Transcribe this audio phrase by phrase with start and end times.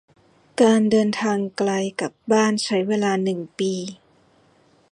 [0.61, 3.73] การเดินทางไกลกลับบ้านใช้เวลาหนึ่งปี